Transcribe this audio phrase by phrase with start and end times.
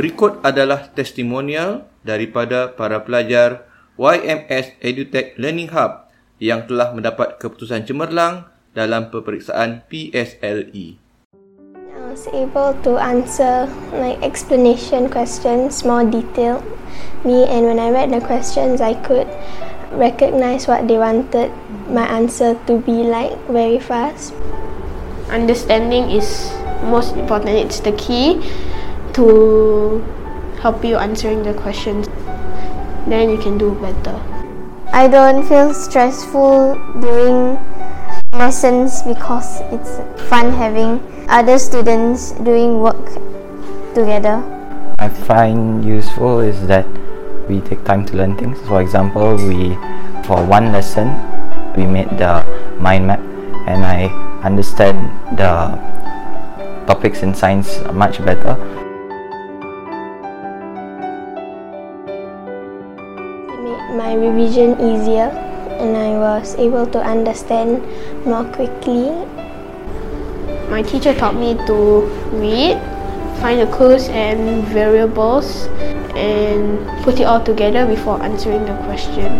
[0.00, 3.68] Berikut adalah testimonial daripada para pelajar
[4.00, 6.08] YMS EduTech Learning Hub
[6.40, 10.96] yang telah mendapat keputusan cemerlang dalam peperiksaan PSLE.
[11.92, 16.64] I was able to answer like explanation questions more detailed.
[17.28, 19.28] Me and when I read the questions, I could
[19.92, 21.52] recognize what they wanted
[21.92, 24.32] my answer to be like very fast.
[25.28, 26.48] Understanding is
[26.88, 27.68] most important.
[27.68, 28.40] It's the key
[29.14, 30.04] to
[30.60, 32.06] help you answering the questions.
[33.06, 34.20] Then you can do better.
[34.92, 37.58] I don't feel stressful during
[38.32, 43.06] lessons because it's fun having other students doing work
[43.94, 44.42] together.
[44.98, 46.86] I find useful is that
[47.48, 48.60] we take time to learn things.
[48.68, 49.74] For example, we
[50.24, 51.08] for one lesson
[51.76, 52.44] we made the
[52.78, 53.20] mind map
[53.66, 54.06] and I
[54.42, 55.78] understand the
[56.86, 58.79] topics in science much better.
[64.20, 65.32] Revision easier
[65.80, 67.80] and I was able to understand
[68.26, 69.08] more quickly.
[70.68, 72.04] My teacher taught me to
[72.36, 72.76] read,
[73.40, 75.66] find the clues and variables,
[76.14, 79.32] and put it all together before answering the question.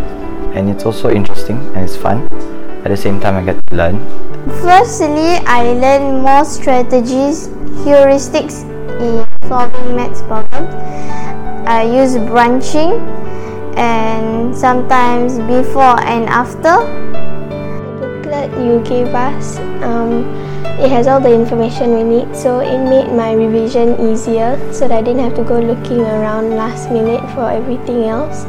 [0.56, 2.24] And it's also interesting and it's fun.
[2.82, 4.00] At the same time, I get to learn.
[4.64, 7.48] Firstly, I learned more strategies,
[7.84, 8.64] heuristics
[8.98, 10.72] in solving maths problems.
[11.68, 12.98] I use branching
[13.80, 16.84] and sometimes before and after.
[17.48, 20.28] The booklet you gave us, um,
[20.78, 24.92] it has all the information we need, so it made my revision easier so that
[24.92, 28.44] I didn't have to go looking around last minute for everything else.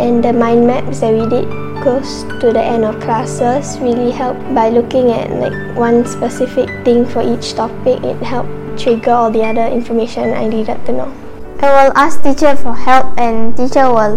[0.00, 1.44] And the mind maps that we did
[1.82, 7.04] close to the end of classes really helped by looking at like one specific thing
[7.04, 8.02] for each topic.
[8.02, 11.12] It helped trigger all the other information I needed to know.
[11.60, 14.16] I will ask teacher for help and teacher will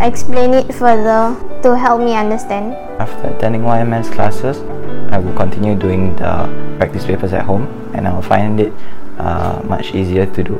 [0.00, 2.74] explain it further to help me understand.
[3.00, 4.58] After attending YMS classes,
[5.12, 6.48] I will continue doing the
[6.78, 8.72] practice papers at home and I will find it
[9.18, 10.56] uh, much easier to do.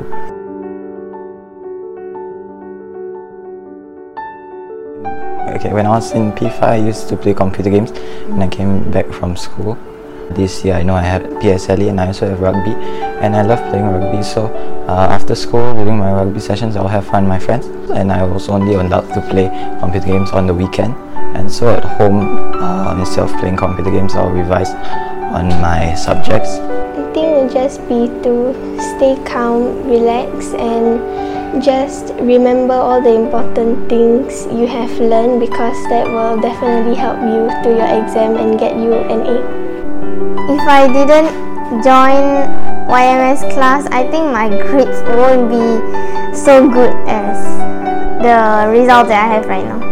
[5.55, 7.91] Okay, when I was in P5, I used to play computer games
[8.29, 9.77] when I came back from school.
[10.31, 12.71] This year, I know I have PSLE and I also have rugby,
[13.23, 14.21] and I love playing rugby.
[14.21, 14.47] So,
[14.87, 18.23] uh, after school, during my rugby sessions, I'll have fun with my friends, and I
[18.23, 19.47] was only allowed to play
[19.79, 20.95] computer games on the weekend.
[21.35, 24.69] And so, at home, uh, instead of playing computer games, I'll revise
[25.31, 26.59] on my subjects.
[26.59, 28.53] I think it'll just be to
[28.97, 36.05] stay calm, relax, and just remember all the important things you have learned because that
[36.05, 39.66] will definitely help you to your exam and get you an A.
[40.49, 42.47] If I didn't join
[42.87, 47.35] YMS class, I think my grades won't be so good as
[48.23, 49.86] the result that I have right now.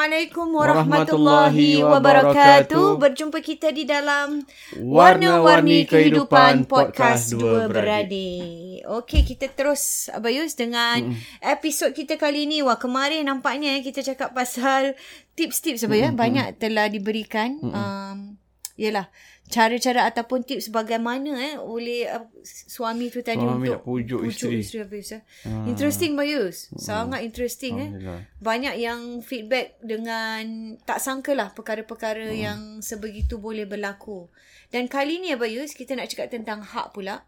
[0.00, 2.96] Assalamualaikum warahmatullahi wabarakatuh.
[2.96, 4.48] Berjumpa kita di dalam
[4.80, 8.80] Warna-Warni Kehidupan Podcast Dua Beradik.
[8.88, 11.44] Okey, kita terus Abayus dengan mm.
[11.44, 12.64] episod kita kali ni.
[12.64, 14.96] Wah, kemarin nampaknya kita cakap pasal
[15.36, 16.08] tips-tips apa ya.
[16.16, 17.60] Banyak telah diberikan.
[17.60, 18.40] Um,
[18.80, 19.12] Yalah,
[19.46, 24.60] cara-cara ataupun tips bagaimana eh oleh uh, suami tu tadi Suami untuk pujuk isteri.
[24.60, 25.10] isteri Bayus.
[25.12, 25.22] Eh.
[25.66, 26.56] Interesting Bayus.
[26.76, 27.90] Sangat interesting eh.
[27.90, 28.20] Alhamdulillah.
[28.38, 30.42] Banyak yang feedback dengan
[30.80, 32.36] tak sangka lah perkara-perkara Hmm.
[32.36, 34.30] yang sebegitu boleh berlaku.
[34.68, 37.26] Dan kali ni Abayus kita nak cakap tentang hak pula.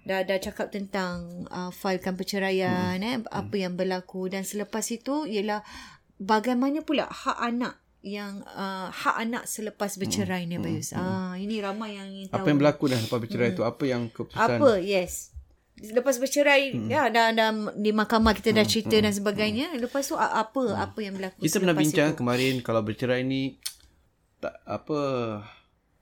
[0.00, 3.04] Dah dah cakap tentang uh, failkan perceraian Hmm.
[3.04, 5.60] eh apa yang berlaku dan selepas itu ialah
[6.16, 10.94] bagaimana pula hak anak yang uh, hak anak selepas bercerai ni Abayus.
[10.94, 12.38] Ah ini ramai yang ingin tahu.
[12.38, 12.42] Hmm.
[12.42, 13.62] Apa yang berlaku dah lepas bercerai tu?
[13.66, 14.58] Apa yang keputusan?
[14.58, 14.70] Apa?
[14.78, 15.34] Yes.
[15.78, 16.90] Lepas bercerai, hmm.
[16.90, 19.04] ya dah, dah di mahkamah kita dah cerita hmm.
[19.06, 19.66] dan sebagainya.
[19.78, 20.74] Lepas tu apa hmm.
[20.78, 22.18] apa yang berlaku Kita pernah bincang itu?
[22.18, 23.58] kemarin kalau bercerai ni
[24.38, 25.00] tak apa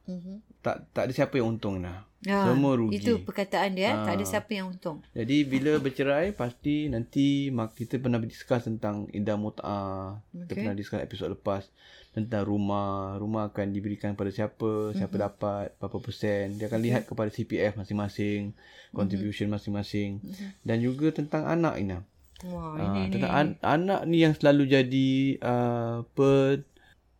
[0.06, 0.42] Mhm.
[0.60, 2.02] tak tak ada siapa yang untung dah.
[2.20, 2.98] Ya, Semua rugi.
[2.98, 4.02] Itu perkataan dia.
[4.02, 4.28] Tak ada Ah.
[4.28, 4.98] siapa yang untung.
[5.12, 10.18] Jadi bila bercerai pasti nanti mak kita pernah discuss tentang indah mut'ah.
[10.24, 10.34] Okay.
[10.34, 10.56] Kita Okay.
[10.58, 11.70] pernah discuss episod lepas
[12.10, 13.14] tentang rumah.
[13.14, 15.22] Rumah akan diberikan pada siapa, siapa Mhm.
[15.22, 16.56] dapat, berapa persen.
[16.56, 18.90] Dia akan lihat kepada CPF masing-masing, Mhm.
[18.92, 20.18] contribution masing-masing.
[20.60, 22.02] Dan juga tentang anak Ina.
[22.44, 23.12] Wah, Ah, ini, ini.
[23.14, 25.08] tentang an- anak ni yang selalu jadi
[25.40, 26.66] uh, per,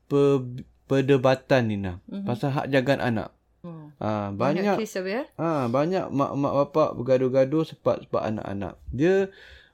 [0.04, 0.44] per,
[0.86, 1.92] perdebatan Nina.
[2.06, 2.24] Mm-hmm.
[2.24, 3.30] Pasal hak jagaan anak.
[3.66, 3.90] Oh.
[3.98, 5.22] Ah, Banyak banyak ya?
[5.34, 8.78] Ah, banyak mak-mak bapak bergaduh-gaduh sebab sebab anak-anak.
[8.94, 9.26] Dia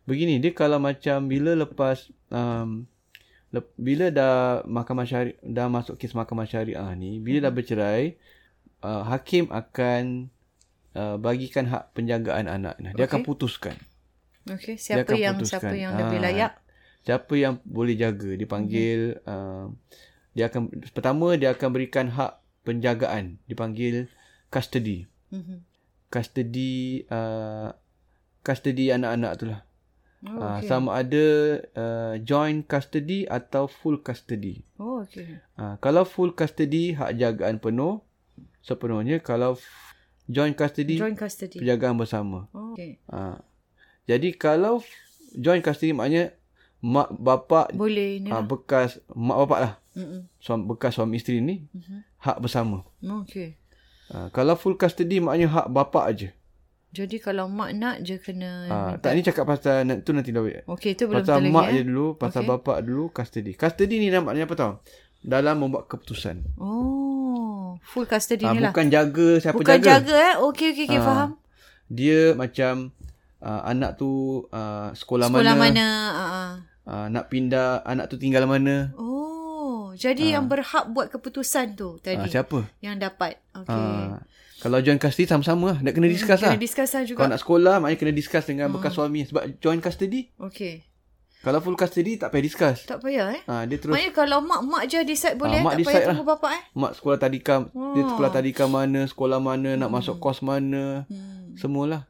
[0.08, 2.88] begini, dia kalau macam bila lepas um,
[3.52, 8.16] lep, bila dah mahkamah syariah dah masuk kes mahkamah syariah ni, bila dah bercerai,
[8.80, 10.32] uh, hakim akan
[10.96, 12.80] uh, bagikan hak penjagaan anak.
[12.80, 13.28] Nah, dia akan Okey.
[13.28, 13.76] putuskan.
[14.48, 15.60] Okey, siapa akan yang putuskan.
[15.60, 16.52] siapa yang lebih Ah, layak?
[17.02, 19.68] Siapa yang boleh jaga, dipanggil uh,
[20.32, 24.06] dia akan pertama dia akan berikan hak penjagaan, dipanggil
[24.48, 25.04] custody.
[25.28, 25.64] Mhm.
[26.08, 26.72] custody
[27.08, 27.72] uh,
[28.40, 29.62] custody anak-anak tu lah.
[30.22, 30.68] Oh, Uh, okey.
[30.68, 31.26] sama ada
[31.74, 34.62] uh, joint custody atau full custody.
[34.76, 35.40] Oh, okey.
[35.56, 37.98] Uh, kalau full custody hak jagaan penuh
[38.60, 39.66] sepenuhnya kalau f-
[40.24, 41.58] joint custody Joint custody.
[41.58, 42.46] penjagaan bersama.
[42.52, 43.02] Oh, okey.
[43.08, 43.34] Uh,
[44.04, 44.78] jadi kalau
[45.34, 46.36] joint custody maknanya
[46.78, 50.24] mak bapak Boleh ni uh, bekas mak bapak lah Mm-mm.
[50.36, 51.98] suami, bekas suami isteri ni Mhm.
[52.18, 52.80] hak bersama.
[53.00, 53.56] Oh, okey.
[54.08, 56.28] Uh, kalau full custody maknanya hak bapak aja.
[56.92, 60.92] Jadi kalau mak nak je kena Uh, tak ni cakap pasal tu nanti dah Okey,
[60.92, 61.86] itu belum Pasal betul mak lagi je eh.
[61.86, 62.50] dulu, pasal Okey.
[62.52, 63.52] bapak dulu, custody.
[63.52, 64.72] Custody ni namanya apa tau?
[65.18, 66.44] Dalam membuat keputusan.
[66.56, 68.72] Oh, full custody Ha, ni lah.
[68.72, 70.02] bukan jaga siapa Bukan jaga.
[70.02, 70.34] jaga eh.
[70.38, 71.30] Okey, okey, okey, Ah, faham.
[71.88, 72.92] Dia macam
[73.38, 74.10] uh, anak tu
[74.46, 75.86] uh, sekolah, Sekolah mana, mana?
[76.12, 76.52] Uh,
[76.82, 78.90] Uh, nak pindah, anak tu tinggal mana.
[78.98, 79.21] oh,
[79.94, 82.26] jadi yang berhak buat keputusan tu tadi.
[82.26, 82.66] siapa?
[82.78, 83.32] Yang dapat.
[83.54, 83.72] Okey.
[83.72, 84.18] Uh,
[84.58, 85.78] kalau joint custody sama-sama lah.
[85.80, 86.56] Nak kena discuss Kena lah.
[86.56, 87.18] discuss lah juga.
[87.18, 89.24] Kalau nak sekolah, maknanya kena discuss dengan bekas suami.
[89.24, 90.86] Sebab joint custody, Okey.
[91.40, 92.86] kalau full custody, tak payah discuss.
[92.86, 93.42] Tak payah eh.
[93.44, 95.64] Uh, dia terus, Maknanya kalau mak mak je decide boleh Ah, eh?
[95.64, 96.62] mak tak payah decide tunggu bapak eh.
[96.72, 98.08] mak sekolah tadika, dia Oh.
[98.08, 101.10] sekolah tadika mana, sekolah mana, nak masuk kos mana.
[101.10, 101.58] Hmm.
[101.58, 102.06] Semualah.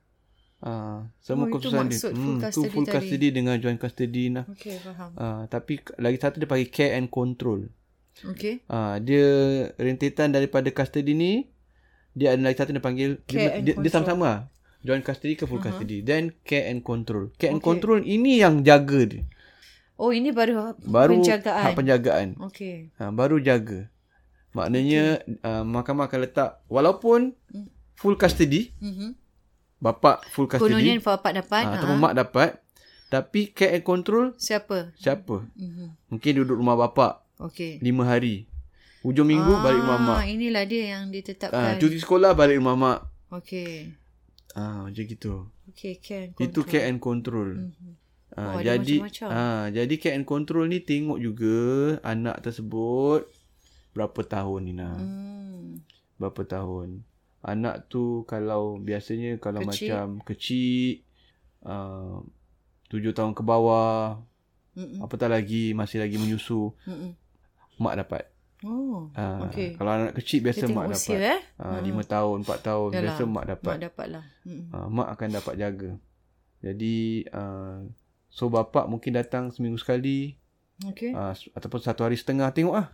[0.62, 1.98] Ah, semua Oh, keputusan dia.
[1.98, 2.94] full tu custody full tadi.
[2.96, 4.46] custody dengan joint custody nah.
[4.46, 5.10] Okey, faham.
[5.14, 7.66] Ah, tapi lagi satu dia panggil care and control.
[8.22, 8.62] Okey.
[8.66, 9.26] Ah, dia
[9.74, 11.32] rentetan daripada custody ni
[12.12, 13.92] dia ada lagi satu dia panggil Care dia, and dia, dia control.
[13.92, 14.40] sama-sama lah.
[14.80, 15.74] Joint custody ke full uh-huh.
[15.74, 15.98] custody.
[16.00, 17.34] Then care and control.
[17.34, 17.66] Care and Okay.
[17.68, 19.22] control ini yang jaga dia.
[19.94, 21.62] Oh, ini baru, Baru penjagaan.
[21.64, 22.28] hak penjagaan.
[22.40, 22.90] Okey.
[22.96, 23.86] Ha, baru jaga.
[24.50, 25.38] Maknanya okay.
[25.40, 27.32] uh, mahkamah akan letak walaupun
[27.94, 29.14] full custody, Mhm.
[29.82, 31.62] Bapa full custody Kononnya bapak dapat.
[31.62, 32.50] Ah, Ha, ataupun mak dapat.
[33.10, 34.94] Tapi care and control Siapa?
[34.96, 35.44] siapa?
[35.52, 36.08] Mhm.
[36.08, 37.76] Mungkin duduk rumah bapak Okey.
[37.78, 38.48] lima hari.
[39.02, 40.18] Hujung minggu balik rumah mak.
[40.22, 41.76] Ah, inilah dia yang Ah, ditetapkan.
[41.76, 42.98] cuti sekolah balik rumah mak.
[43.28, 43.92] Okey.
[44.54, 45.50] Ah, macam gitu.
[45.68, 46.70] Okey, care and Itu control.
[46.70, 47.50] care and control.
[47.58, 47.92] Mhm.
[48.32, 48.96] Ah, Oh, jadi
[49.28, 51.58] ah, jadi care and control ni tengok juga
[52.00, 53.28] anak tersebut
[53.92, 54.88] berapa tahun Nina.
[54.94, 55.84] Hmm.
[56.16, 57.04] Berapa tahun.
[57.42, 59.90] Anak tu kalau biasanya kalau Kecil.
[59.90, 61.02] macam kecil
[61.62, 62.22] uh,
[62.86, 64.22] tujuh tahun ke bawah
[64.72, 65.02] Mm-mm.
[65.02, 67.12] apatah lagi masih lagi menyusu Mm-mm.
[67.76, 68.30] mak dapat.
[68.62, 69.74] Oh, Ah, okey.
[69.74, 71.34] Kalau anak kecil biasa mak usia dapat.
[71.34, 71.40] eh.
[71.58, 73.74] Ah, lima tahun, empat tahun Yalah, biasa mak dapat.
[73.74, 74.24] Mak dapat lah.
[74.46, 74.66] Mm-mm.
[74.70, 75.90] Ah, mak akan dapat jaga.
[76.62, 76.96] Jadi
[77.28, 77.82] ah,
[78.30, 80.38] so bapak mungkin datang seminggu sekali
[80.86, 81.10] Okey.
[81.10, 82.88] ah, s- ataupun satu hari setengah tengok ah.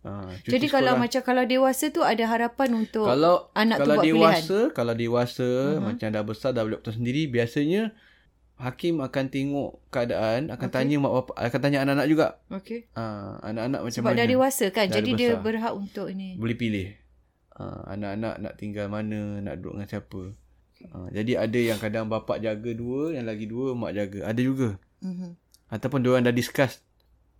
[0.00, 4.06] Cuti Jadi kalau macam kalau dewasa tu ada harapan untuk kalau anak tu kalau buat
[4.08, 5.82] dewasa, kalau dewasa Mhm.
[5.84, 7.92] macam dah besar dah boleh sendiri, biasanya
[8.56, 10.76] hakim akan tengok keadaan, akan Okey.
[10.76, 12.26] tanya mak bapak, akan tanya anak-anak juga.
[12.48, 12.88] Okey.
[12.92, 14.20] Ah, anak-anak macam Sebab mana?
[14.20, 14.86] dah dewasa kan.
[14.88, 16.36] Dah jadi dia berhak untuk ini.
[16.36, 16.88] boleh pilih.
[17.60, 20.22] Uh, anak-anak nak tinggal mana, nak duduk dengan siapa.
[20.80, 24.32] Uh, jadi ada yang kadang bapak jaga dua, yang lagi dua mak jaga.
[24.32, 24.80] Ada juga.
[25.04, 25.36] Mhm.
[25.68, 26.80] Ataupun diorang dah discuss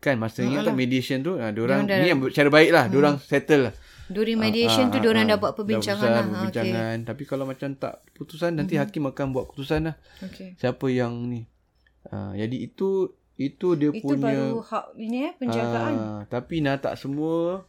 [0.00, 2.84] Kan masa ingat tak mediation tu, ha, diorang, Diorang ni yang cara baik lah.
[2.88, 3.74] Diorang settle lah.
[4.08, 6.24] During mediation Ah, tu ah, diorang ah, dah buat perbincangan dah lah.
[6.26, 7.06] perbincangan, Ah, Okay.
[7.06, 9.94] Tapi kalau macam tak putusan, nanti hakim akan buat keputusan lah.
[10.18, 10.56] okay.
[10.56, 11.46] Siapa yang ni.
[12.08, 15.94] Ha, jadi itu itu dia Itu punya baru hak ini eh penjagaan.
[15.94, 17.64] Ah, tapi nah tak semua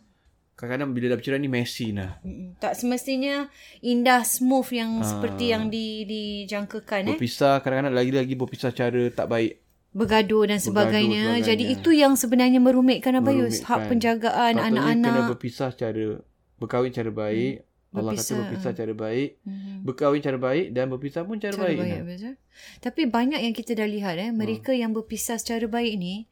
[0.54, 2.20] kadang-kadang bila dah bercerai ni messy nah.
[2.22, 2.58] Mm-mm.
[2.58, 3.48] Tak semestinya
[3.80, 5.06] indah smooth yang Ah.
[5.06, 7.10] seperti yang di dijangkakan eh.
[7.14, 9.62] Berpisah kadang-kadang lagi-lagi berpisah cara tak baik.
[9.92, 11.36] Bergaduh dan sebagainya.
[11.36, 11.46] sebagainya.
[11.46, 13.60] Jadi itu yang sebenarnya merumitkan Abayus.
[13.60, 13.68] Merumitkan.
[13.68, 15.28] Hak penjagaan Patutnya kena anak-anak.
[15.30, 16.08] berpisah cara
[16.56, 17.56] berkahwin cara baik.
[17.92, 19.30] Allah Berpisah, kata berpisah cara baik.
[19.44, 19.74] Mhm.
[19.84, 21.78] Berkahwin cara baik dan berpisah pun cara, Cara baik.
[21.78, 22.36] baik, nah.
[22.80, 24.32] Tapi banyak yang kita dah lihat eh.
[24.32, 26.24] Mereka yang berpisah secara baik ni.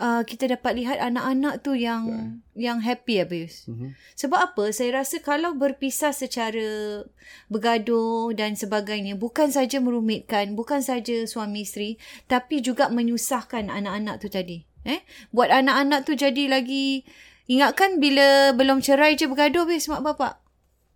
[0.00, 2.08] Uh, kita dapat lihat anak-anak tu yang
[2.56, 3.68] yang happy Abayus.
[3.68, 3.92] Mhm.
[4.16, 4.72] Sebab apa?
[4.72, 7.04] Saya rasa kalau berpisah secara
[7.52, 12.00] bergaduh dan sebagainya bukan saja merumitkan, bukan saja suami isteri
[12.32, 14.64] tapi juga menyusahkan anak-anak tu tadi.
[14.88, 15.04] Eh?
[15.36, 17.04] Buat anak-anak tu jadi lagi
[17.44, 20.40] ingatkan bila belum cerai je bergaduh habis mak bapak.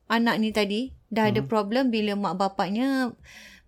[0.08, 3.12] Anak ni tadi dah ada problem bila mak bapaknya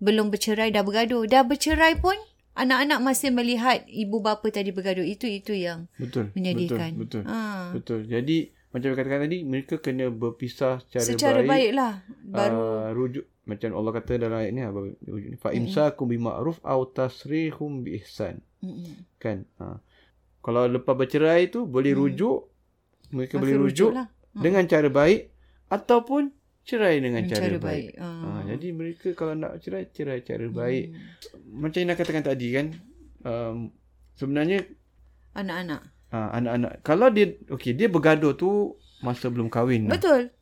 [0.01, 1.29] belum bercerai dah bergaduh.
[1.29, 2.17] Dah bercerai pun
[2.57, 5.05] anak-anak masih melihat ibu bapa tadi bergaduh.
[5.05, 6.33] Itu itu yang Betul.
[6.33, 6.97] menyedihkan.
[6.97, 7.23] Betul.
[7.23, 7.31] Betul.
[7.31, 7.71] Ha.
[7.77, 8.01] Betul.
[8.09, 8.37] Jadi
[8.73, 11.49] macam yang katakan tadi mereka kena berpisah secara, Secara baik.
[11.49, 11.93] baik lah.
[12.25, 16.59] Baru uh, rujuk macam Allah kata dalam ayat ni apa rujuk ni fa imsakum bima'ruf
[16.67, 19.07] aw tasrihum bi ihsan Mm-mm.
[19.23, 19.79] kan ha.
[20.43, 22.51] kalau lepas bercerai tu boleh rujuk
[23.15, 24.11] mereka Maka boleh rujuk lah.
[24.35, 25.31] dengan cara baik
[25.71, 26.35] ataupun
[26.67, 28.03] cerai dengan Dengan cara, cara baik, baik.
[28.03, 28.19] Ah.
[28.19, 30.95] Ha, jadi mereka kalau nak cerai cerai cara baik
[31.49, 32.67] macam yang nak katakan tadi kan
[33.23, 33.57] um,
[34.13, 34.65] sebenarnya
[35.33, 35.81] Anak-anak.
[36.09, 39.95] ha, anak-anak kalau dia okey dia bergaduh tu masa belum kahwin lah.
[39.95, 40.33] Betul.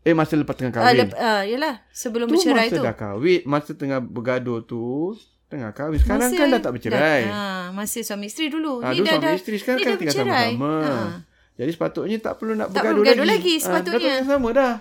[0.00, 1.74] eh masa lepas tengah Ah, kahwin lep, ah, yelah.
[1.90, 2.82] Sebelum tu bercerai masa tu.
[2.82, 5.12] dah kahwin masa tengah bergaduh tu
[5.46, 8.80] tengah kahwin sekarang kan dah tak bercerai Dah, ah, masih suami isteri dulu.
[8.80, 10.48] ha, ni dulu dah, suami dah, isteri sekarang kan tinggal bercerai.
[10.48, 11.16] sama-sama Ah.
[11.54, 14.08] jadi sepatutnya tak perlu nak Tak bergaduh, perlu bergaduh lagi, lagi, sepatutnya.
[14.08, 14.72] ha, dah sama dah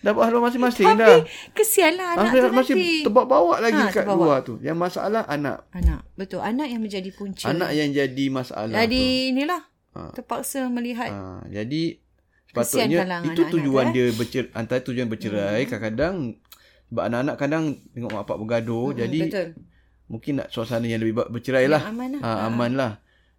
[0.00, 1.16] dapat haluan masing-masing Tapi dah
[1.52, 3.02] kesianlah anak Masih, tu masih nanti.
[3.02, 4.18] terbawa-bawa lagi Ha, kat terbawa.
[4.20, 6.00] luar tu yang masalah anak Anak.
[6.14, 6.40] Betul.
[6.40, 7.44] Anak yang menjadi punca.
[7.46, 9.62] anak yang jadi masalah Jadi tu inilah.
[9.90, 10.00] Ha.
[10.12, 11.10] Terpaksa melihat.
[11.10, 11.98] ha, jadi
[12.46, 13.92] sepatutnya itu anak-anak tujuan tu, eh.
[13.92, 16.14] dia bercerai antara tujuan bercerai kadang-kadang
[16.86, 19.46] sebab anak-anak kadang tengok mak bapak bergaduh Hmm, jadi Betul.
[20.06, 21.82] mungkin nak suasana yang lebih bercerai lah.
[21.82, 22.20] Yang aman lah.
[22.22, 22.92] Ha, aman lah.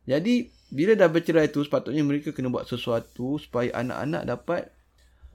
[0.06, 0.34] Jadi
[0.70, 4.70] bila dah bercerai tu sepatutnya mereka kena buat sesuatu supaya anak-anak dapat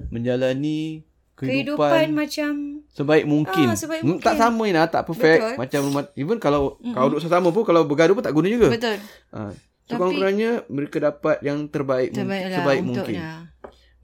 [0.05, 1.03] menjalani
[1.35, 2.51] Kehidupan kehidupan, macam
[2.95, 3.67] sebaik mungkin.
[3.67, 4.23] Ah, sebaik mungkin.
[4.23, 5.43] Tak sama lah, tak perfect.
[5.43, 5.57] Betul.
[5.59, 8.71] Macam rumah even kalau mm kalau duduk sama pun kalau bergaduh pun tak guna juga.
[8.71, 8.97] betul.
[9.35, 9.59] Ha, Tapi-
[9.91, 13.19] sekurang-kurangnya mereka dapat yang terbaik, lah sebaik mungkin.
[13.19, 13.51] dah.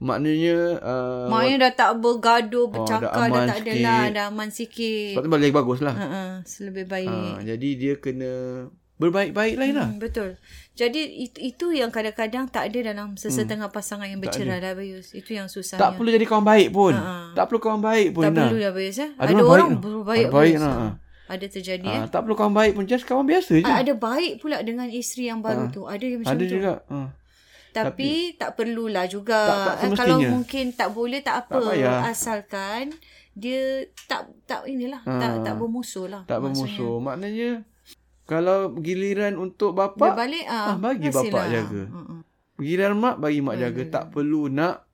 [0.01, 3.85] Maknanya uh, Maknanya dah tak bergaduh, dah bercakap, dah, aman tak ada sikit.
[3.85, 4.03] lah.
[4.09, 5.11] Dah aman sikit.
[5.13, 5.95] sebab tu balik bagus lah.
[5.95, 7.07] Ha, selebih baik.
[7.07, 8.31] Ha, jadi dia kena
[8.97, 9.87] berbaik-baik lah.
[9.87, 10.37] Hmm, betul.
[10.71, 15.11] Jadi itu, itu yang kadang-kadang tak ada dalam sesetengah pasangan yang bercerai lah Bayus.
[15.11, 15.77] Itu yang susahnya.
[15.77, 15.85] Hmm.
[15.85, 16.93] Tak perlu jadi kawan baik pun.
[16.93, 17.35] Ha-ha.
[17.35, 18.23] Tak perlu kawan baik pun.
[18.23, 18.47] tak Nah.
[18.47, 18.97] perlu lah Bayus.
[18.97, 19.09] Eh?
[19.13, 20.61] Ada Ada, orang orang baik, ada baik, Bayus.
[20.61, 20.73] nah.
[20.73, 20.87] Ha.
[21.29, 21.99] Ada terjadi eh.
[22.01, 22.83] Ha, tak perlu kawan baik pun.
[22.85, 23.63] Just kawan biasa je.
[23.63, 25.83] Ah, Ada baik pula dengan isteri yang baru tu.
[25.85, 26.49] Ada yang macam Ada tu.
[26.49, 26.73] juga.
[26.85, 26.97] Ha.
[27.71, 29.39] Tapi, tak perlulah juga.
[29.39, 31.55] Tak- tak Eh, Kalau mungkin tak boleh tak apa.
[31.57, 31.99] Tak payah.
[32.05, 32.83] Asalkan
[33.31, 33.63] dia
[34.07, 34.99] tak tak inilah.
[35.01, 35.11] Ha.
[35.17, 36.23] Tak tak bermusuh lah.
[36.25, 36.67] Tak maksudnya.
[36.67, 36.95] bermusuh.
[36.99, 37.49] Maknanya
[38.31, 41.27] kalau giliran untuk Dia bapak, balik ah, ah, bagi kasihlah.
[41.27, 41.83] bapak jaga.
[41.85, 42.19] Mm-mm.
[42.57, 43.81] giliran mak bagi mak jaga.
[43.91, 44.87] Tak perlu nak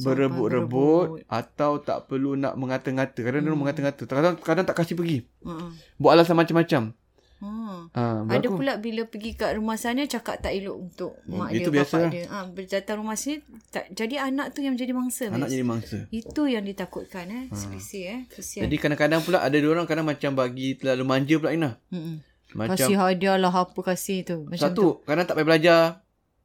[0.00, 3.20] berebut-rebut atau tak perlu nak mengata-ngata.
[3.20, 3.52] Kadang Hmm.
[3.52, 4.02] dia mengata-ngata.
[4.06, 5.18] Kadang kadang tak kasih pergi.
[5.40, 5.76] Mm-mm.
[5.96, 6.96] Buat alasan macam-macam.
[7.40, 7.48] Ha.
[7.90, 11.66] Ha, Ada pula bila pergi kat rumah sana cakap tak elok untuk Hmm, mak itu
[11.66, 12.10] dia, biasa bapak lah.
[12.10, 12.24] dia.
[12.26, 15.24] Ha, berdatang rumah sini tak, jadi anak tu yang menjadi mangsa.
[15.26, 16.04] Anak jadi mangsa.
[16.10, 17.44] Itu yang ditakutkan eh.
[17.50, 18.20] Selisih eh.
[18.28, 18.62] Kesian.
[18.62, 21.70] Jadi kadang-kadang pula ada orang kadang macam bagi terlalu manja pula Ina.
[21.88, 22.16] Mm-mm.
[22.52, 24.36] Macam kasih hadiah lah apa kasih tu.
[24.46, 24.82] Macam tu.
[24.82, 25.80] satu, kadang tak payah belajar.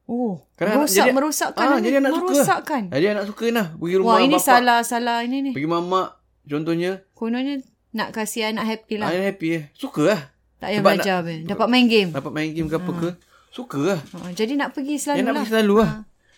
[0.06, 1.58] Oh, Kadang merosak, jadi- merosakkan.
[1.58, 1.82] Ah, anak.
[1.82, 2.26] jadi anak suka.
[2.30, 2.82] merosakkan.
[2.94, 4.46] Jadi anak suka nah pergi rumah Wah, ini bapak.
[4.46, 5.50] salah-salah ini ni.
[5.50, 6.08] Pergi mamak
[6.46, 7.54] contohnya, Kononnya
[7.90, 9.10] nak kasih anak happy lah.
[9.10, 9.62] ayah happy eh.
[9.74, 10.20] Suka lah.
[10.56, 11.18] tak payah belajar.
[11.20, 12.10] Nak, Dapat main game.
[12.14, 13.08] Dapat main game ke apa ke.
[13.50, 14.00] Suka lah.
[14.14, 15.40] Ha, jadi nak pergi selalu Yang nak lah.
[15.42, 15.90] pergi selalu lah.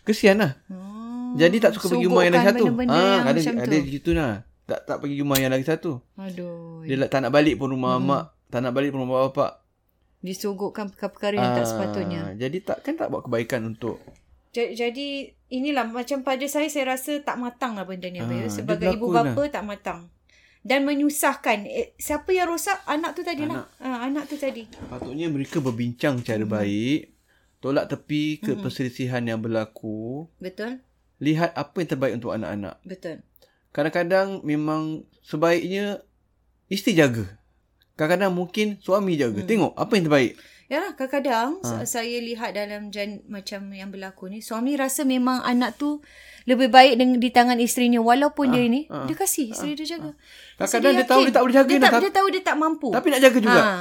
[0.02, 0.52] Kesian lah.
[0.66, 1.36] Hmm.
[1.36, 2.64] Jadi tak suka pergi rumah yang lagi satu.
[2.64, 2.72] Ah,
[3.20, 3.84] yang ada ada tu.
[3.84, 4.32] gitu nah.
[4.64, 6.00] Tak tak pergi rumah yang lagi satu.
[6.16, 6.84] Aduh.
[6.84, 9.60] Dia lah tak nak balik pun rumah mak, tak nak balik rumah bapak.
[10.18, 12.22] Disogokkan perkara-perkara yang tak Ah, sepatutnya.
[12.34, 14.02] Jadi tak kan tak buat kebaikan untuk
[14.50, 18.18] Ja- Jadi inilah macam pada saya saya rasa tak matang lah benda ni.
[18.18, 20.10] Ah, dia Sebagai ibu bapa tak matang.
[20.60, 21.62] Dan menyusahkan.
[21.64, 22.82] Eh, siapa yang rosak?
[22.84, 23.70] Anak tu tadi lah.
[23.78, 24.66] Ah, anak tu tadi.
[24.90, 26.50] Patutnya mereka berbincang cara Hmm.
[26.50, 27.14] baik,
[27.58, 30.82] tolak tepi ke perselisihan yang berlaku, Betul?
[31.18, 32.82] lihat apa yang terbaik untuk anak-anak.
[32.82, 33.22] Betul.
[33.70, 34.82] Kadang-kadang memang
[35.22, 36.02] sebaiknya
[36.66, 37.38] isteri jaga.
[37.98, 39.42] Kadang-kadang mungkin suami jaga.
[39.42, 40.32] Tengok apa yang terbaik.
[40.68, 41.80] Ya kadang-kadang ha.
[41.88, 46.04] saya lihat dalam jan, macam yang berlaku ni, suami rasa memang anak tu
[46.44, 48.54] lebih baik dengan di tangan isterinya walaupun ha.
[48.54, 49.08] dia ni, ha.
[49.08, 49.78] dia kasih isteri ha.
[49.80, 50.10] dia jaga.
[50.12, 50.68] Ha.
[50.68, 51.68] Kadang-kadang dia, dia tahu dia tak boleh jaga.
[51.72, 52.88] Dia, nak, tak, dia tahu dia tak mampu.
[52.92, 53.62] Tapi nak jaga juga.
[53.64, 53.74] Ha.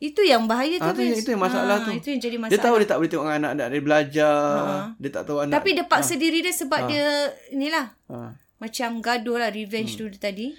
[0.00, 0.88] Itu yang bahaya tu.
[0.88, 1.92] Ha, itu, itu yang masalah ha, tu.
[1.92, 2.52] Itu yang jadi masalah.
[2.56, 4.40] Dia tahu dia tak boleh tengok anak-anak dia belajar.
[4.64, 4.76] Ha.
[4.96, 5.54] Dia tak tahu anak.
[5.60, 6.20] Tapi dia paksa ha.
[6.24, 6.88] diri dia sebab ha.
[6.88, 7.06] dia,
[7.52, 7.86] inilah.
[8.08, 8.16] Ha.
[8.56, 10.00] Macam gaduh lah, revenge hmm.
[10.00, 10.56] tu tadi.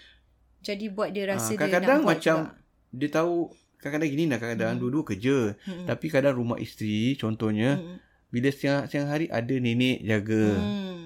[0.61, 1.65] Jadi buat dia rasa ha.
[1.65, 2.60] dia nak buat macam juga.
[2.91, 3.49] Dia tahu
[3.81, 4.81] kadang-kadang gini lah kadang-kadang hmm.
[4.85, 5.85] dua-dua kerja hmm.
[5.89, 7.97] tapi kadang rumah isteri contohnya hmm.
[8.29, 10.97] bila siang siang hari ada nenek jaga hmm.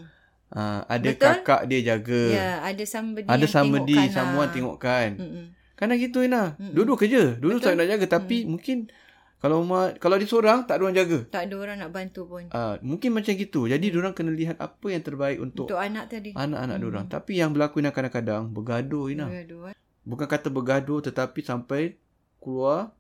[0.52, 1.24] uh, ada Betul?
[1.24, 4.54] kakak dia jaga ya ada somebody ada somebody tengokkan someone lah.
[4.54, 5.46] tengokkan hmm.
[5.80, 8.50] kadang gitu Ina dua-dua kerja dua-dua saya nak jaga tapi hmm.
[8.52, 8.78] mungkin
[9.40, 12.44] kalau rumah kalau dia seorang tak ada orang jaga tak ada orang nak bantu pun
[12.52, 14.00] uh, mungkin macam gitu jadi hmm.
[14.04, 16.90] orang kena lihat apa yang terbaik untuk untuk anak tadi anak-anak hmm.
[16.92, 19.76] orang tapi yang berlaku Ina kadang-kadang bergaduh Ina bergaduh eh?
[20.06, 21.98] Bukan kata bergaduh tetapi sampai
[22.38, 22.94] keluar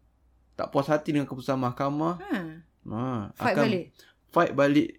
[0.58, 2.34] tak puas hati dengan keputusan mahkamah ha.
[2.86, 3.86] Ha, fight akan balik
[4.34, 4.90] fight balik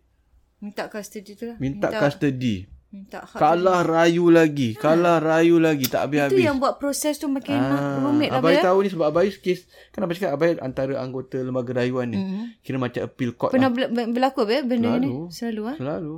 [0.63, 3.93] minta custody tu lah minta, minta custody minta hak kalah tadi.
[3.93, 4.81] rayu lagi ha.
[4.81, 7.99] kalah rayu lagi tak habis-habis itu yang buat proses tu makin ha.
[8.01, 11.75] rumit lah abai tahu ni sebab abai kes kan abai cakap abai antara anggota lembaga
[11.75, 12.45] rayuan ni mm-hmm.
[12.63, 14.07] kira macam appeal court pernah lah.
[14.09, 15.03] berlaku apa benda selalu.
[15.03, 15.75] ni selalu ha?
[15.75, 16.15] selalu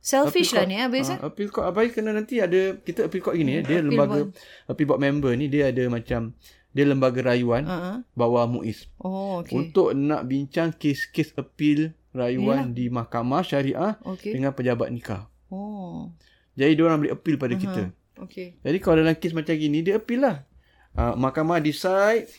[0.00, 3.60] Selfish lah ni habis ha, Appeal court Abai kena nanti ada Kita appeal court gini
[3.60, 4.32] hmm, Dia lembaga board.
[4.64, 6.32] Appeal board member ni Dia ada macam
[6.70, 7.96] dia lembaga rayuan uh-huh.
[8.14, 8.86] bawah MUIS.
[9.02, 9.58] Oh, okay.
[9.58, 12.74] Untuk nak bincang kes-kes appeal rayuan Yalah.
[12.74, 14.34] di mahkamah syariah okay.
[14.34, 15.26] dengan pejabat nikah.
[15.50, 16.14] Oh.
[16.54, 17.62] Jadi dia orang boleh appeal pada uh-huh.
[17.66, 17.82] kita.
[18.22, 18.54] Okay.
[18.62, 20.46] Jadi kalau dalam kes macam gini dia appeal lah.
[20.94, 22.30] Uh, mahkamah decide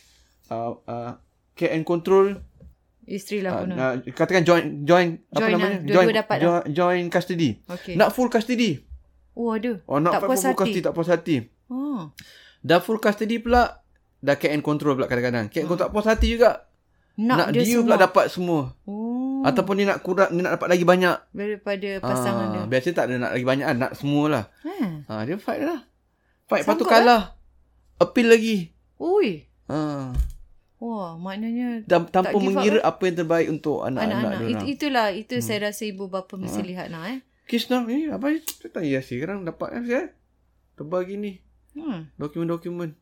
[0.52, 1.12] uh, uh,
[1.56, 2.40] care and control
[3.12, 5.50] isteri lah uh, uh, katakan join join, apa lah.
[5.60, 7.60] namanya join join, join custody.
[7.68, 8.00] Okay.
[8.00, 8.80] Nak full custody.
[9.36, 9.84] Oh ada.
[9.88, 11.36] Oh nak tak full, full custody tak puas hati.
[11.72, 12.12] Oh.
[12.64, 13.84] Dah full custody pula
[14.22, 15.52] dah care and control pula kadang-kadang.
[15.52, 16.72] Care and control tak puas hati juga.
[17.20, 17.86] Nak, nak dia, dia semua.
[17.86, 18.62] pula dapat semua.
[18.88, 19.44] Oh.
[19.44, 21.18] Ataupun dia nak kurang, dia nak dapat lagi banyak.
[21.34, 22.64] Daripada pasangan ha, dia.
[22.70, 23.78] Biasanya tak ada nak lagi banyak kan.
[23.78, 24.44] Nak semualah.
[24.64, 24.92] Hmm.
[25.10, 25.80] Ha, dia fight lah.
[26.48, 26.64] Fight.
[26.64, 27.22] Sanggup lepas tu kalah.
[27.36, 28.04] Eh?
[28.06, 28.58] Appeal lagi.
[29.02, 29.44] Ui.
[29.70, 29.78] Ha.
[30.82, 35.46] Wah, maknanya Dan, tanpa mengira up, apa yang terbaik untuk anak-anak It, itulah, itu hmm.
[35.46, 36.68] saya rasa ibu bapa mesti ha.
[36.68, 37.20] lihat nak eh.
[37.46, 38.42] Kisna ni, apa ni?
[38.42, 40.06] Saya tanya sekarang dapat kan saya?
[40.74, 41.38] Tebal gini.
[41.78, 42.10] Hmm.
[42.18, 42.98] Dokumen-dokumen.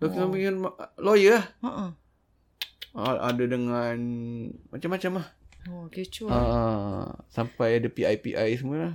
[0.00, 0.32] Doktor oh.
[0.32, 1.46] dengan lawyer lah.
[1.60, 1.90] Uh-uh.
[2.96, 3.96] Ada dengan
[4.72, 5.26] macam-macam lah.
[5.68, 6.32] Oh, kecoh.
[6.32, 8.94] Uh, sampai ada PI-PI semua lah.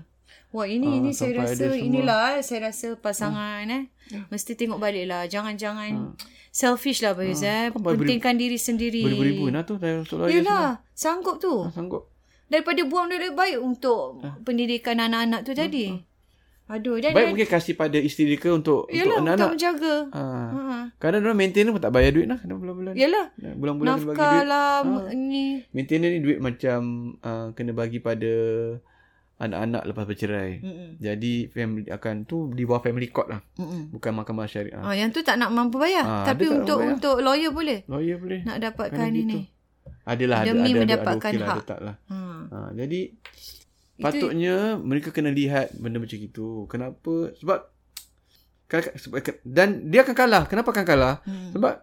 [0.55, 3.75] Wah, ini uh, ini saya rasa inilah saya rasa pasangan uh.
[3.75, 3.83] eh.
[4.15, 4.23] Uh.
[4.31, 5.27] Mesti tengok balik lah.
[5.27, 6.15] Jangan-jangan uh.
[6.47, 7.67] selfish lah Bayus uh.
[7.69, 7.75] eh.
[7.75, 9.03] Pentingkan beri, diri sendiri.
[9.03, 9.75] Beribu-ribu lah tu.
[10.31, 11.67] Yelah, sanggup tu.
[11.67, 12.07] Uh, sanggup.
[12.47, 14.39] Daripada buang duit lebih baik untuk uh.
[14.47, 15.57] pendidikan anak-anak tu uh.
[15.59, 15.85] tadi.
[15.91, 15.99] Uh.
[16.65, 19.37] Aduh, dan Baik mungkin kasih pada isteri ke untuk Yalah, untuk anak-anak.
[19.37, 19.95] untuk menjaga.
[20.17, 20.23] Ha.
[20.49, 20.77] ha.
[20.97, 22.41] Kadang dia maintenance pun tak bayar duit lah.
[22.41, 22.93] Kadang bulan-bulan.
[22.97, 23.25] Yalah.
[23.37, 24.45] Bulan-bulan kena bagi duit.
[24.49, 24.73] lah.
[24.81, 25.13] Ha.
[25.13, 25.45] Ni.
[25.77, 26.79] Maintenance ni duit macam
[27.21, 28.33] uh, kena bagi pada
[29.35, 30.51] anak-anak lepas bercerai.
[30.63, 30.89] Mm-mm.
[30.99, 33.41] Jadi family akan tu di bawah family court lah.
[33.59, 33.91] Mm-mm.
[33.91, 34.79] Bukan mahkamah syariah.
[34.79, 36.07] Ah, yang tu tak nak mampu bayar.
[36.07, 36.91] Ha, Tapi untuk bayar.
[36.95, 37.83] untuk lawyer boleh.
[37.91, 38.47] Lawyer boleh.
[38.47, 39.43] Nak dapatkan ini.
[39.43, 39.53] Gitu.
[40.05, 41.57] Adalah Demi ada, mendapatkan ada, ada, hak.
[41.57, 41.95] Ada, tak lah.
[42.07, 42.17] Ha.
[42.45, 42.99] Ha, jadi
[43.95, 46.67] Patutnya mereka kena lihat benda macam itu.
[46.67, 47.31] Kenapa?
[47.39, 47.59] Sebab
[49.45, 50.43] dan dia akan kalah.
[50.51, 51.15] Kenapa akan kalah?
[51.23, 51.55] Hmm.
[51.55, 51.73] Sebab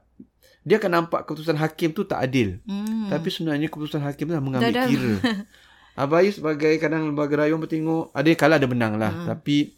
[0.62, 2.60] dia akan nampak keputusan hakim tu tak adil.
[2.68, 3.08] Hmm.
[3.08, 4.88] Tapi sebenarnya keputusan hakim tu dah mengambil dah, dah.
[4.90, 5.12] kira.
[5.92, 9.12] Abai sebagai kadang lembaga rayuan bertengok ada yang kalah ada menang lah.
[9.12, 9.26] Hmm.
[9.28, 9.76] Tapi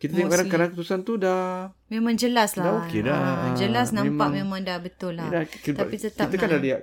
[0.00, 2.64] kita tengok kadang-kadang keputusan tu dah memang jelas lah.
[2.64, 3.18] Dah okey dah.
[3.20, 5.28] Ha, jelas nampak memang, memang dah betul lah.
[5.28, 6.80] Dah, kita, Tapi tetap kita kan dah lihat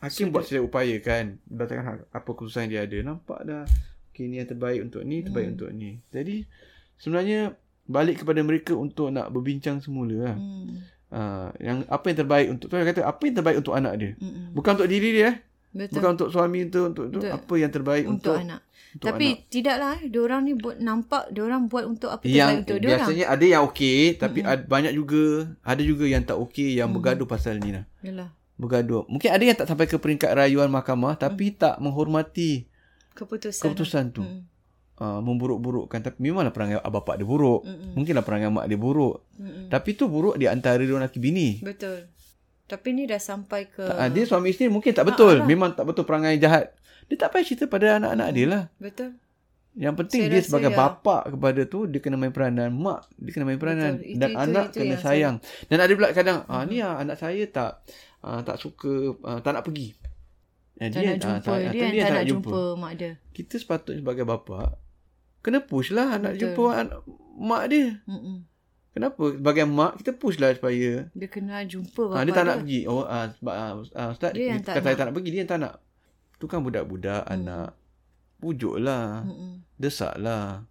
[0.00, 0.32] Hakim Sudah.
[0.32, 3.64] buat sedia upaya kan Berdasarkan apa keputusan yang dia ada Nampak dah
[4.10, 5.54] Okay ni yang terbaik untuk ni Terbaik hmm.
[5.54, 6.36] untuk ni Jadi
[6.96, 7.52] Sebenarnya
[7.84, 10.72] Balik kepada mereka Untuk nak berbincang semula lah hmm.
[11.12, 14.56] uh, Yang apa yang terbaik untuk Tuan kata Apa yang terbaik untuk anak dia hmm.
[14.56, 15.36] Bukan untuk diri dia eh
[15.70, 16.02] Betul.
[16.02, 18.60] Bukan untuk suami tu untuk, untuk, untuk apa yang terbaik untuk, untuk anak.
[18.90, 19.46] Untuk Tapi anak.
[19.54, 23.06] tidaklah eh diorang ni buat nampak diorang buat untuk apa yang, terbaik untuk diorang.
[23.06, 24.52] Biasanya ada yang okey tapi mm-hmm.
[24.52, 25.22] ada, banyak juga
[25.62, 26.94] ada juga yang tak okey yang mm-hmm.
[26.98, 27.86] bergaduh pasal ni lah.
[28.02, 28.30] Yalah
[28.60, 29.08] bergaduh.
[29.08, 31.56] Mungkin ada yang tak sampai ke peringkat rayuan mahkamah tapi hmm.
[31.56, 32.68] tak menghormati
[33.16, 34.22] keputusan keputusan tu.
[34.22, 34.44] Hmm.
[35.00, 37.64] Uh, memburuk-burukkan tapi memanglah perangai bapa dia buruk.
[37.64, 37.96] Hmm.
[37.96, 39.24] Mungkinlah perangai mak dia buruk.
[39.40, 39.72] Hmm.
[39.72, 41.64] Tapi tu buruk di antara dua lelaki bini.
[41.64, 42.12] Betul.
[42.70, 45.42] Tapi ni dah sampai ke tak, dia suami isteri mungkin tak betul.
[45.42, 46.70] Ha, Memang tak betul perangai jahat.
[47.10, 48.62] Dia tak payah cerita pada anak-anak dia lah.
[48.78, 49.18] Betul.
[49.74, 50.78] Yang penting Saya dia sebagai ya.
[50.78, 54.18] bapa kepada tu dia kena main peranan, mak dia kena main peranan Betul.
[54.18, 55.36] dan itu, anak itu, kena sayang.
[55.38, 55.66] Saya...
[55.70, 56.66] Dan ada pula kadang ah hmm.
[56.70, 57.70] ni ah, anak saya tak
[58.22, 59.94] uh, tak suka uh, tak nak pergi.
[60.80, 61.42] Eh, tak dia, nak jumpa.
[61.42, 62.50] Tak, dia, dia tak, nak jumpa.
[62.50, 63.10] jumpa mak dia.
[63.30, 64.78] Kita sepatutnya sebagai bapa
[65.40, 66.22] kena push lah Betul.
[66.22, 66.98] nak jumpa anak,
[67.40, 67.86] mak dia.
[68.04, 68.36] Mm-mm.
[68.90, 69.22] Kenapa?
[69.30, 71.06] Sebagai mak, kita push lah supaya.
[71.12, 72.80] Dia kena jumpa Ha, bapak dia tak nak pergi.
[72.84, 74.96] Oh, ah, sebab ah, ah, Ustaz, Dia yang dia tak kata nak.
[74.96, 75.74] tak nak pergi, dia yang tak nak.
[76.34, 77.70] Tu kan budak-budak, anak.
[78.36, 79.22] Pujuklah.
[79.22, 79.62] Mm-mm.
[79.76, 80.64] Desaklah.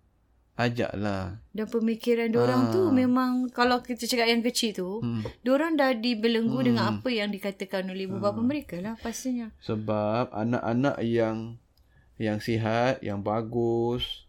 [0.55, 1.39] Ajaklah.
[1.49, 2.71] Dan pemikiran diorang Ah.
[2.75, 5.23] tu memang kalau kita cakap yang kecil tu, Hmm.
[5.39, 6.67] diorang dah dibelenggu Hmm.
[6.67, 9.55] dengan apa yang dikatakan oleh ibu bapa mereka lah pastinya.
[9.61, 11.55] Sebab anak-anak yang
[12.17, 14.27] yang sihat, yang bagus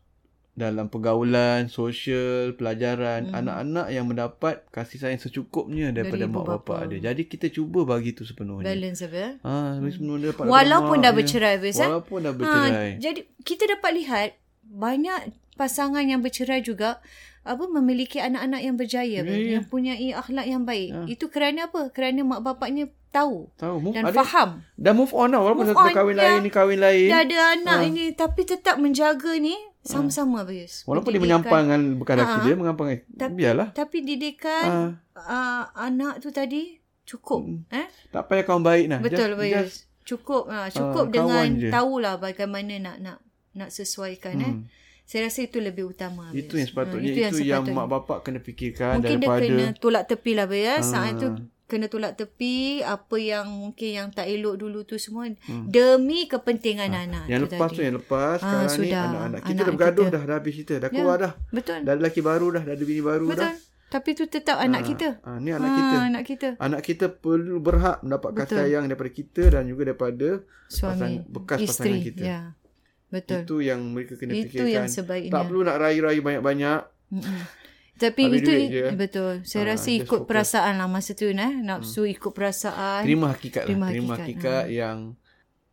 [0.61, 3.39] dalam pergaulan, sosial, pelajaran, Hmm.
[3.41, 6.85] anak-anak yang mendapat kasih sayang secukupnya daripada Dari mak bapa.
[6.85, 7.01] dia.
[7.01, 8.69] Jadi kita cuba bagi tu sepenuhnya.
[8.69, 9.41] Balance apa?
[9.41, 9.89] Ha, hmm.
[9.89, 11.89] sepenuhnya dapat Walaupun dah bercerai, Fiz, eh?
[11.89, 12.91] Walaupun dah bercerai.
[12.95, 14.29] Ha, jadi kita dapat lihat
[14.69, 17.01] banyak pasangan yang bercerai juga
[17.41, 19.51] apa memiliki anak-anak yang berjaya Ya, yeah, ya.
[19.57, 20.91] yang punya akhlak yang baik.
[20.93, 21.09] Ha.
[21.09, 21.89] Itu kerana apa?
[21.89, 24.49] Kerana mak bapaknya tahu Tahu, move, dan ada, faham.
[24.73, 25.41] dah move on lah.
[25.41, 26.23] Walaupun Move dah, on, kahwin ya.
[26.25, 27.09] lain, ni kahwin lain.
[27.09, 27.85] Dah ada anak Ha.
[27.85, 30.85] ini tapi tetap menjaga ni sama-sama Bayus.
[30.85, 32.41] Walaupun dia menyampang dengan bekas Ha.
[32.41, 32.87] dia, menyampang.
[33.11, 33.69] Tapi- Biarlah.
[33.73, 34.79] Tapi didikan Ha.
[35.17, 37.43] uh, anak tu tadi cukup.
[37.69, 37.87] Eh?
[38.09, 38.99] Tak payah kawan baik lah.
[39.01, 39.59] Betul just, Bayus.
[39.67, 41.69] Just, Cukup uh, cukup Ah, dengan je.
[41.69, 43.19] tahulah bagaimana nak nak
[43.53, 44.47] nak sesuaikan eh.
[44.49, 44.65] Hmm.
[45.03, 46.31] Saya rasa itu lebih utama.
[46.31, 46.55] itu Bayus.
[46.57, 47.03] yang sepatutnya.
[47.05, 47.75] Ha, itu, yang, sepatutnya.
[47.77, 49.45] mak bapak kena fikirkan Mungkin dia daripada...
[49.45, 50.83] kena tolak tepi lah Bayus.
[50.85, 50.87] Ah.
[50.89, 51.27] Saat itu
[51.71, 55.31] kena tolak tepi apa yang mungkin yang tak elok dulu tu semua
[55.65, 57.31] demi kepentingan anak Hmm.
[57.31, 57.77] Yang tu lepas tadi.
[57.77, 59.03] tu yang lepas Ah, sekarang ni sudah.
[59.07, 60.13] anak-anak kita Anak dah bergaduh kita.
[60.13, 61.79] dah dah habis kita dah Ya, keluar dah Betul.
[61.79, 63.41] dah ada lelaki baru dah dah ada bini baru Betul.
[63.41, 63.53] dah
[63.89, 65.09] Tapi tu tetap anak kita.
[65.21, 66.49] ah, ni anak Ah, kita Anak kita.
[66.59, 68.59] anak kita perlu berhak mendapat kasih Betul.
[68.65, 70.29] sayang daripada kita dan juga daripada
[70.67, 70.91] Suami.
[70.93, 71.71] pasang- bekas isteri.
[71.89, 72.41] pasangan kita Ya.
[73.09, 73.39] Betul.
[73.41, 75.33] itu yang mereka kena Itu fikirkan yang sebaiknya.
[75.33, 76.81] tak perlu nak rayu-rayu banyak-banyak
[77.11, 77.39] Mm-mm.
[78.01, 78.85] Tapi Habis itu je.
[78.95, 79.33] betul.
[79.45, 80.19] Saya Ah, rasa ikut.
[80.19, 80.27] Hmm.
[80.27, 81.53] perasaan lah masa tu nah.
[81.53, 83.05] Nafsu ikut perasaan.
[83.05, 84.99] terima hakikat Terima lah terima hakikat, hakikat yang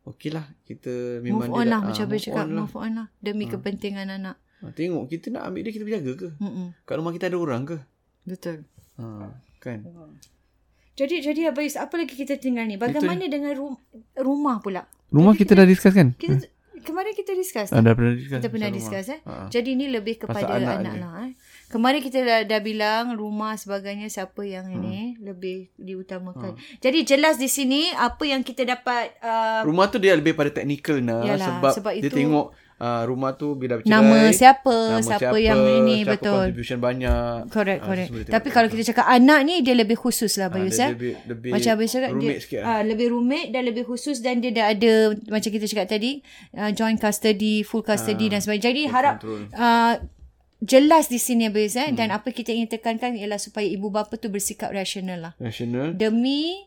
[0.04, 2.56] okey lah kita memang move on dia lah dah- macam ah, saya cakap on lah.
[2.62, 4.36] move on lah demi kepentingan anak.
[4.58, 6.68] Ah, tengok kita nak ambil dia kita berjaga ke Mm-mm.
[6.82, 7.76] kat rumah kita ada orang ke
[8.24, 8.66] Betul.
[8.96, 9.86] ha, kan
[10.92, 12.74] Jadi jadi Abais, apa lagi kita tinggal ni?
[12.74, 13.78] Bagaimana dengan rum-
[14.16, 14.82] rumah pula?
[15.08, 16.42] rumah Jadi kita dah discuss kan Kita
[16.80, 17.68] kemarin kita discuss.
[17.68, 19.20] Ah, dah pernah discuss Kita pernah discuss eh.
[19.20, 19.38] rumah.
[19.38, 19.48] Ha.
[19.48, 20.98] Jadi ni lebih kepada Pasal anak, anak anak je.
[20.98, 21.32] lah eh.
[21.68, 24.76] Kemarin kita dah, dah bilang rumah sebagainya siapa yang Hmm.
[24.78, 26.56] ini lebih diutamakan.
[26.78, 30.96] Jadi jelas di sini apa yang kita dapat uh, Rumah tu dia lebih pada teknikal
[30.98, 35.04] nah Yalah, sebab, sebab dia itu- tengok uh, rumah tu bila bercerai nama siapa, nama
[35.04, 36.32] siapa, yang ini siapa betul.
[36.40, 38.10] contribution banyak Correct, Ah, correct.
[38.14, 40.90] dia Tapi kalau kita cakap anak ni dia lebih khusus lah Ah, Bayus dia eh.
[40.90, 44.50] lebih, lebih Macam Abang cakap dia sikit uh, lebih rumit dan lebih khusus dan dia
[44.50, 44.92] dah ada
[45.28, 48.64] macam kita cakap tadi uh, joint custody, full custody dan sebagainya.
[48.64, 49.52] Jadi harap control.
[49.52, 49.94] uh,
[50.58, 51.96] jelas di sini Abang eh Hmm.
[51.96, 56.66] dan apa kita ingin tekankan ialah supaya ibu bapa tu bersikap rasional lah national demi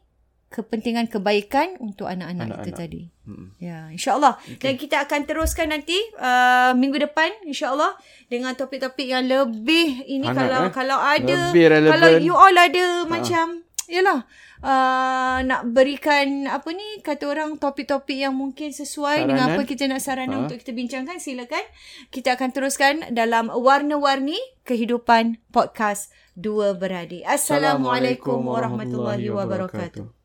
[0.51, 2.75] kepentingan kebaikan untuk anak-anak, kita Anak-anak.
[2.75, 3.01] tadi.
[3.23, 3.55] Hmm.
[3.55, 4.35] Ya, insyaAllah.
[4.35, 4.59] Okay.
[4.59, 7.95] Dan kita akan teruskan nanti uh, minggu depan insyaAllah
[8.27, 10.71] dengan topik-topik yang lebih ini Hangat, kalau eh?
[10.75, 14.27] kalau ada Lebih kalau you all ada macam yalah
[14.61, 19.57] uh, nak berikan apa ni kata orang topik-topik yang mungkin sesuai dengan Saranan.
[19.57, 20.41] apa kita nak saranan Ha.
[20.47, 21.65] untuk kita bincangkan silakan.
[22.09, 27.25] Kita akan teruskan dalam warna-warni kehidupan podcast dua beradik.
[27.25, 30.20] Assalamualaikum warahmatullahi wabarakatuh.